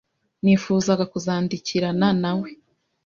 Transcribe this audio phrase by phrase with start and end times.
[0.43, 2.49] Nifuzaga kuzandikirana na we